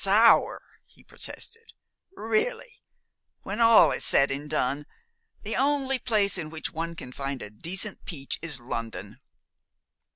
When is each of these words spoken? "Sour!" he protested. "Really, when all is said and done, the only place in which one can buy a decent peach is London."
"Sour!" 0.03 0.63
he 0.87 1.03
protested. 1.03 1.73
"Really, 2.15 2.79
when 3.43 3.59
all 3.59 3.91
is 3.91 4.03
said 4.03 4.31
and 4.31 4.49
done, 4.49 4.87
the 5.43 5.55
only 5.55 5.99
place 5.99 6.39
in 6.39 6.49
which 6.49 6.71
one 6.73 6.95
can 6.95 7.11
buy 7.11 7.33
a 7.39 7.51
decent 7.51 8.03
peach 8.03 8.39
is 8.41 8.59
London." 8.59 9.19